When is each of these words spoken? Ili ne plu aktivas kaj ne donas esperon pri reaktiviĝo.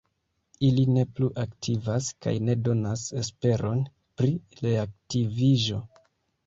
Ili 0.69 0.85
ne 0.95 1.03
plu 1.17 1.29
aktivas 1.43 2.07
kaj 2.27 2.35
ne 2.47 2.57
donas 2.69 3.05
esperon 3.25 3.85
pri 4.19 4.35
reaktiviĝo. 4.67 5.89